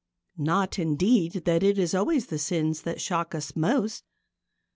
Not, 0.39 0.79
indeed, 0.79 1.33
that 1.45 1.61
it 1.61 1.77
is 1.77 1.93
always 1.93 2.25
the 2.25 2.39
sins 2.39 2.81
that 2.81 2.99
shock 2.99 3.35
us 3.35 3.55
most. 3.55 4.03